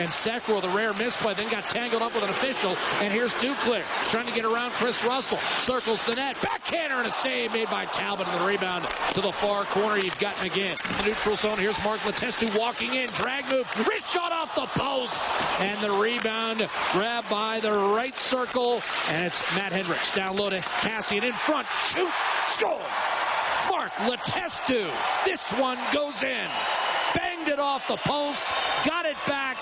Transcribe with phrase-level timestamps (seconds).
[0.00, 2.74] and Sekera, the rare misplay, then got tangled up with an official.
[3.04, 5.36] And here's Duclair trying to get around Kris Russell.
[5.58, 6.36] Circles the net.
[6.40, 9.98] Backhander and a save made by Talbot and the rebound to the far corner.
[9.98, 10.76] You've got McGinn.
[10.98, 11.58] The neutral zone.
[11.58, 13.10] Here's Mark Letestu walking in.
[13.10, 13.68] Drag move.
[13.86, 15.30] Wrist shot off the post.
[15.60, 18.80] And the rebound grabbed by the right circle.
[19.10, 20.14] And it's Matt Hendricks.
[20.14, 21.66] Down low to Kassian in front.
[21.84, 22.10] Shoot.
[22.46, 22.80] Score.
[23.70, 24.90] Mark Letestu.
[25.26, 26.48] This one goes in.
[27.14, 28.48] Banged it off the post.
[28.86, 29.58] Got it back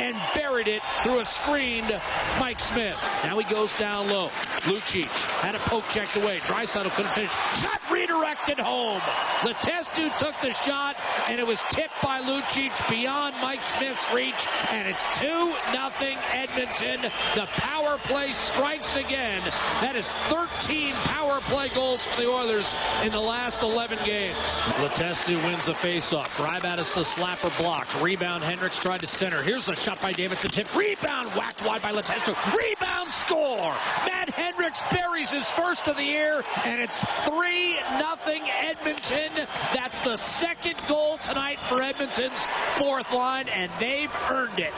[0.00, 2.00] and buried it through a screened
[2.38, 2.96] Mike Smith.
[3.24, 4.28] Now he goes down low.
[4.68, 5.08] Lucic
[5.40, 6.38] had a poke checked away.
[6.40, 7.32] Draisaitl couldn't finish.
[7.60, 9.00] Shot redirected home.
[9.40, 10.96] Letestu took the shot,
[11.28, 15.26] and it was tipped by Lucic beyond Mike Smith's reach, and it's 2
[15.72, 17.00] nothing Edmonton.
[17.34, 19.42] The power play strikes again.
[19.80, 22.74] That is 13 power play goals for the Oilers
[23.04, 24.36] in the last 11 games.
[24.80, 26.28] Letestu wins the faceoff.
[26.36, 27.94] Grybatis the slapper blocked.
[28.02, 29.42] Rebound, Hendricks tried to center.
[29.42, 30.50] Here's a shot by Davidson.
[30.50, 30.74] Tip.
[30.74, 32.34] Rebound, whacked wide by Letestu.
[32.56, 33.74] Rebound, score.
[34.06, 39.46] Matt Hendricks buries his first of the year, and it's 3 nothing Edmonton.
[39.74, 44.72] That's the second goal tonight for Edmonton's fourth line, and they've earned it.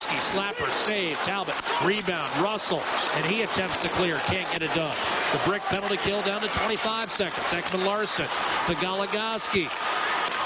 [0.00, 1.54] Slapper, save, Talbot,
[1.84, 2.82] rebound, Russell,
[3.14, 4.96] and he attempts to clear, can't get it done.
[5.32, 7.46] The brick penalty kill down to 25 seconds.
[7.48, 8.26] Ekman-Larsson
[8.66, 9.68] to Goligoski.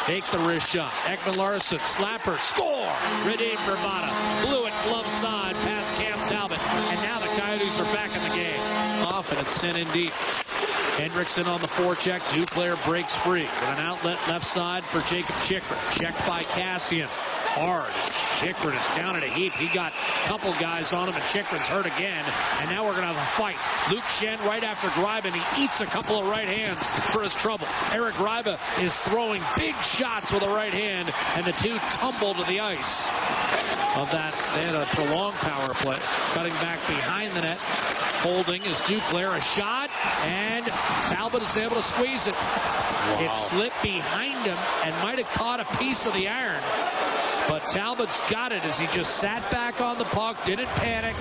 [0.07, 0.91] Take the wrist shot.
[1.05, 2.89] Ekman-Larsson, slapper, score!
[3.25, 4.28] Radim Vrbata.
[9.49, 10.13] And sent in deep.
[11.01, 12.21] Hendrickson on the forecheck.
[12.29, 13.45] Duclair breaks free.
[13.45, 15.79] With an outlet left side for Jakob Chychrun.
[15.91, 17.07] Checked by Kassian.
[17.57, 17.91] Hard.
[18.37, 19.55] Chychrun is down in a heap.
[19.55, 22.25] He got a couple guys on him, and Chychrun's hurt again.
[22.61, 23.57] And now we're going to have a fight.
[23.91, 27.67] Luke Schenn right after Gryba, he eats a couple of right hands for his trouble.
[27.91, 32.45] Eric Gryba is throwing big shots with a right hand, and the two tumble to
[32.45, 33.07] the ice
[33.97, 34.35] of that.
[34.55, 35.97] They had a prolonged power play.
[36.35, 37.59] Cutting back behind the net.
[38.21, 39.37] Holding is Duclair.
[39.37, 39.91] A shot,
[40.25, 40.67] and
[41.07, 42.35] Talbot is able to squeeze it.
[42.35, 43.19] Wow.
[43.21, 46.63] It slipped behind him and might have caught a piece of the iron.
[47.49, 51.15] But Talbot's got it as he just sat back on the puck, didn't panic.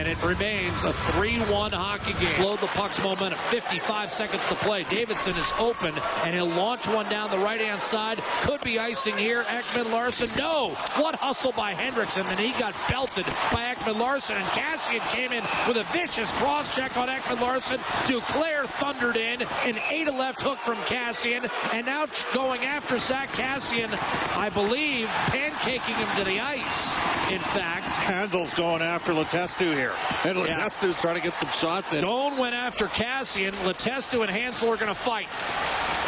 [0.00, 2.22] And it remains a 3-1 hockey game.
[2.22, 3.38] Slowed the puck's momentum.
[3.50, 4.84] 55 seconds to play.
[4.84, 5.92] Davidson is open,
[6.24, 8.16] and he'll launch one down the right-hand side.
[8.40, 9.42] Could be icing here.
[9.42, 10.30] Ekman-Larsson.
[10.38, 10.70] No!
[10.96, 14.36] What hustle by Hendricks, and then he got belted by Ekman-Larsson.
[14.36, 17.76] And Kassian came in with a vicious cross-check on Ekman-Larsson.
[18.06, 19.42] Duclair thundered in.
[19.66, 21.46] An 8 left hook from Kassian.
[21.74, 23.90] And now going after Zack Kassian,
[24.34, 26.94] I believe, pancaking him to the ice.
[27.30, 27.92] In fact.
[27.96, 29.89] Hanzal's going after Letestu here.
[30.24, 31.00] And Letestu's yeah.
[31.00, 32.00] trying to get some shots in.
[32.00, 33.52] Doan went after Kassian.
[33.64, 35.28] Letestu and Hanzal are going to fight.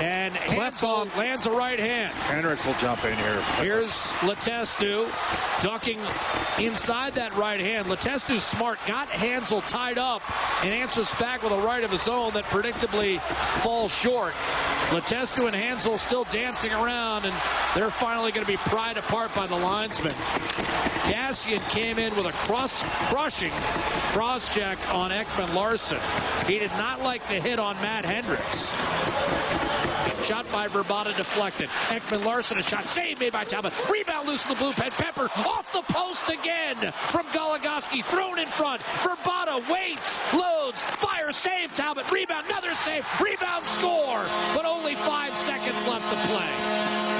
[0.00, 2.12] And Hanzal lands a right hand.
[2.14, 3.40] Hendricks will jump in here.
[3.60, 5.10] Here's Letestu
[5.62, 5.98] ducking
[6.58, 7.86] inside that right hand.
[7.86, 8.78] Letestu's smart.
[8.86, 10.22] Got Hanzal tied up
[10.64, 13.20] and answers back with a right of his own that predictably
[13.62, 14.34] falls short.
[14.90, 17.34] Letestu and Hanzal still dancing around, and
[17.74, 20.12] they're finally going to be pried apart by the linesman.
[21.02, 23.52] Kassian came in with a cross crushing
[24.12, 25.98] cross check on Ekman-Larsson.
[26.46, 28.70] He did not like the hit on Matt Hendricks.
[30.24, 31.68] Shot by Vrbata deflected.
[31.88, 32.84] Ekman-Larsson a shot.
[32.84, 33.72] Saved made by Talbot.
[33.90, 34.90] Rebound loose in the blue pen.
[34.92, 38.04] Pepper off the post again from Goligoski.
[38.04, 38.80] Thrown in front.
[39.02, 42.10] Vrbata waits, loads, fire, save Talbot.
[42.10, 43.04] Rebound, another save.
[43.20, 44.22] Rebound, score.
[44.54, 47.11] But only five seconds left to play.